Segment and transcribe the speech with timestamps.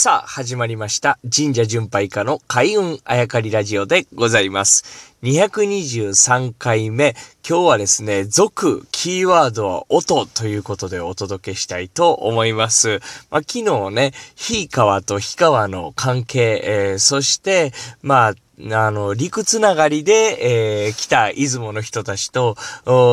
[0.00, 1.18] さあ、始まりました。
[1.36, 5.16] 神社巡拝家の開運あやかりラジオでございます。
[5.22, 7.16] 223回目。
[7.48, 13.00] 今日はですね、続、キーワードは音ということでお届けしたいと思います。
[13.28, 18.34] まあ、昨日ね、ひいかわとひかわの関係、えー、そして、まあ、
[18.72, 22.56] あの、陸つながりで、えー、来た出雲の人たちと、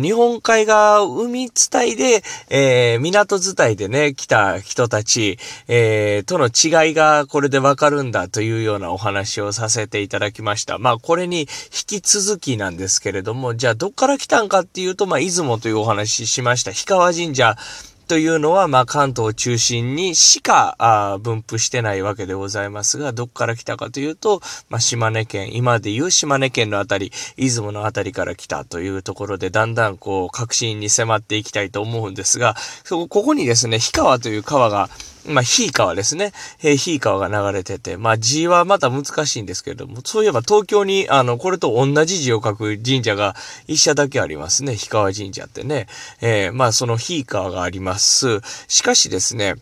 [0.00, 10.78] 日本海側海伝いで、えー、港伝いでね、来た人たち、えー、との違いがこれでわかるんだというようなお話をさせていただきました。
[10.78, 11.46] まあ、これに引
[11.88, 16.72] 引き続きなんですけれども、じゃあどっから来たんかっていうと、まあ、出雲というお話ししました。
[16.72, 17.56] 氷川神社、
[18.08, 32.54] というのは、まあ、関東を中心にしか、あ分布してないわけでございますが、どっから来たかというと、まあ、島根県、今でいう島根県のあたり、出雲のあたりから来たというところで、だんだんこう、確信に迫っていきたいと思うんですが、
[32.88, 34.88] ここにですね、氷川という川が、
[35.28, 36.32] まあ、ひい川ですね。
[36.62, 43.34] えー、ひい川が流れてて、まあ、字はまた難しいんですけれども、そういえば東京に、あの、これと同じ字を書く神社が
[43.66, 44.76] 一社だけありますね。
[44.76, 45.86] 氷川神社ってね。
[46.20, 48.40] えー、まあ、そのひい川があります。
[48.68, 49.54] しかしですね、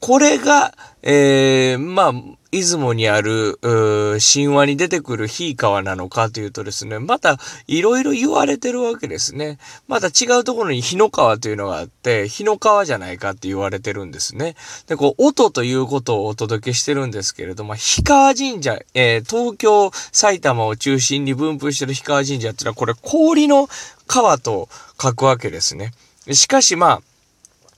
[0.00, 2.12] これが、えー、まあ、
[2.62, 9.58] 出雲にある、神話に出てくるひ川なのかというとですね、またいろいろ言われてるわけですね。
[9.88, 14.56] また違うところに日の川というのがあって、日の川じゃないかって言われてるんですね。
[14.86, 23.68] で、こう、音ということをお届けしてるんですけれども、氷川神社、えー、東京、埼玉を中心に分布してる氷川神社っていうのは、これ氷の
[24.06, 24.68] 川と
[25.00, 25.92] 書くわけですね。
[26.32, 27.02] しかしまあ、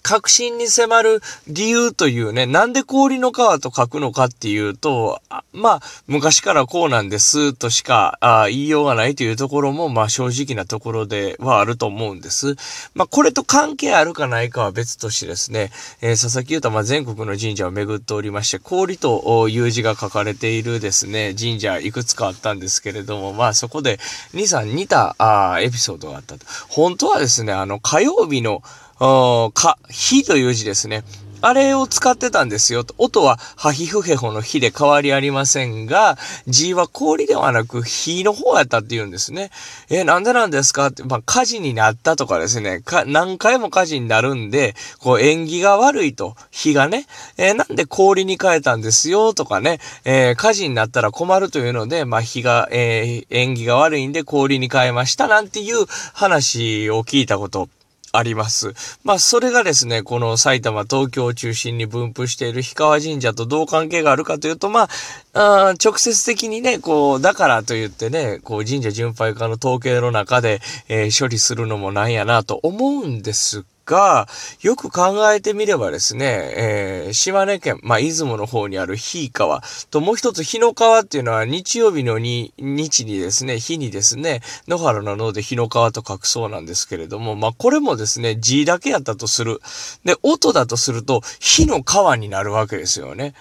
[0.03, 5.21] 確信に迫る理由というね、なんで氷の川と書くのかっていうと、
[5.53, 12.57] まあ、昔からこうなんですとしかあ言いようがないというところも、まあ正直なところではあると思うんです。
[12.95, 23.99] まあこれと関係あるかないかは別としてですね、えー、佐々木優太、まあ全国の神社を巡っておりまして、氷という字が書かれているですね、神社いくつかあったんですけれども、まあそこで
[24.33, 26.47] 2、3似たあエピソードがあったと。
[26.69, 28.63] 本当はですね、あの火曜日の
[28.99, 31.05] か、火という字ですね。
[31.41, 32.85] あれを使ってたんですよ。
[32.99, 39.53] 音は、ハヒフヘホの火で変わりありませんが、字は氷ではなく火の方やったって言うんですね。
[39.89, 40.89] えなんでなんですか？
[40.89, 57.69] って、まあ、火事になったとかですね、か、何回も火事になるんで、こう、縁起が悪いと、火がね、え、なんで氷に変えたんですよとかね、えー、火事になったら困るというので、まあ、火が、えー、縁起が悪いんで氷に変えましたなんていう話を聞いたこと。
[58.13, 58.75] あります。
[59.05, 64.89] まあ、それがですね、この埼玉、東京を中心に分布している氷川神社とどう関係があるかというと、まあ、
[65.35, 74.29] あ直接的にね、こう、だからと言ってね、こう、神社巡拝家の統計の中で、えー、処理するのもなんやなと思うんですが、
[74.61, 89.61] よく考えてみればですね、えー、島根県、まあ、出雲の方にある日川と、もう一つ日の川っていうのは日曜日のに、日にですね、日にですね、野原の脳で日の川と書くそうなんですけれども、まあ、これもですね、字だけやったとする。
[90.05, 93.33] で、音だとすると、日の川になるわけですよね。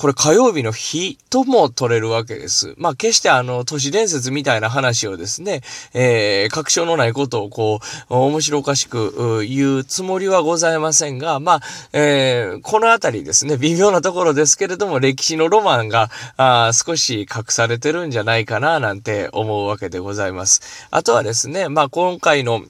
[0.00, 2.72] これ火曜日の日とも取れるわけです。
[2.78, 5.60] まあ決してあの都市伝説みたいな話をですね、
[5.92, 11.60] えー、確証のないことをこう、面白おかしく言うつもりはございませんが、まあ、
[11.92, 20.88] えー、このあたりですね、微妙なところですけれども、歴史のロマンがあ少し隠されてるんじゃないかななんて思うわけでございます。
[20.90, 22.62] あとはですね、まあ今回の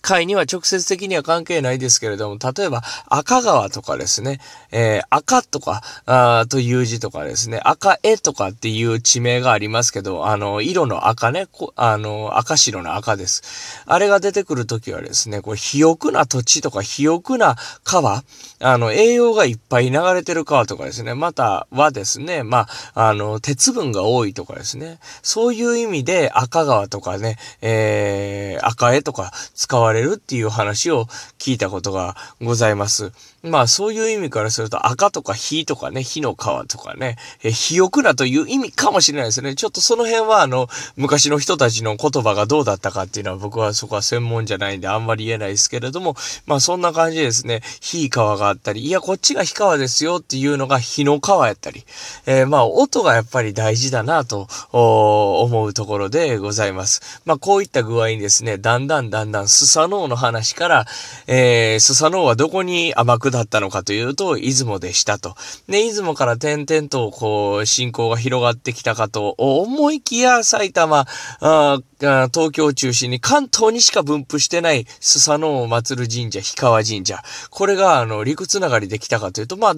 [0.00, 13.82] 回には直接的には関係ないですけれども、例えば赤川とかですね、えー、赤とか、あという字とかですね、赤絵とかっていう地名がありますけど、あの、色の赤ね、あの、赤白の赤です。
[13.86, 18.22] あれが出てくるときはですね、これ、肥沃な土地とか肥沃な川、
[18.60, 31.06] あの、栄養がいっぱい流れてる川とかですね、またはですね、まあ、あの、鉄分が多いとかですね、そういう意味で赤川とかね、えー、赤絵とか使われわれるっていう話を
[31.38, 33.12] 聞いたことがございます。
[33.42, 39.54] まあそういう意味からすると赤とか火とかね、火の川とかね、え、火くなという意味かもしれないですね。
[39.54, 47.62] ちょっとその辺はあの、昔の人たちの言葉がどうだったかっていうのは僕はそこは専門じゃないんであんまり言えないですけれども、まあそんな感じですね。
[47.80, 51.84] 火川があったり、いやこっちが火川ですよっていうのが火の川やったり、
[52.26, 57.22] えー、まあ音がやっぱり大事だなと思うところでございます。
[57.24, 60.86] まあこういった具合にですね、だんだんだんだんスサノオの話から、
[61.28, 65.36] えー、スサノオはどこに甘くだったのかというと、出雲でしたと。
[65.68, 71.06] で、出雲から点々と、こう、信仰が広がってきたかと思いきや、埼玉、
[71.40, 77.22] あ東京を中心に関東にしか分布してないスサノオを祀る神社、氷川神社。
[77.50, 79.74] これが、あの、陸つながりできたかというと、まあ、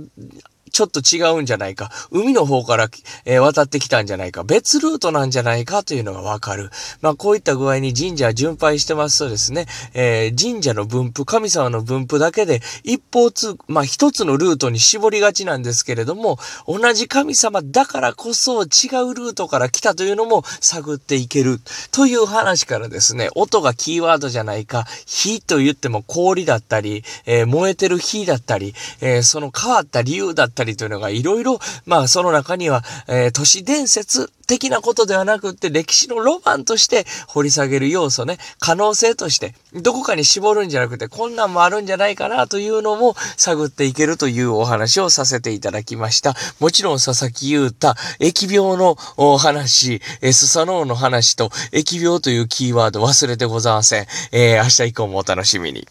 [0.80, 1.90] ちょっと違うんじゃないか。
[2.10, 2.88] 海の方から、
[3.26, 4.44] えー、渡ってきたんじゃないか。
[4.44, 6.70] 別ルートなんじゃないかというのがわかる。
[7.02, 18.68] まあ、こういった具合に神社は巡拝してますとですね、えー、神社の分布、神様の分布だけで一方通、まあ、一つのルートに絞りがちなんですけれども、同じ神様だからこそ違う
[19.12, 21.60] ルートから来たというのも探っていける
[21.90, 46.34] という話からですね、音がキーワードじゃないか、火と言っても氷だったり、えー、燃えてる火だったり、えー、その変わった理由だったりというのがいろいろ、まあその中には、えー、都市伝説的なことではなくって歴史のロマンとして掘り下げる要素ね、可能性として、どこかに絞るんじゃなくて、こんなんもあるんじゃないかなというのも探っていけるというお話をさせていただきました。
[46.58, 54.06] もちろん佐々木優太、疫病のお話、えスサノオの話と疫病というキーワード忘れてございません。
[54.32, 55.86] えー、明日以降もお楽しみに。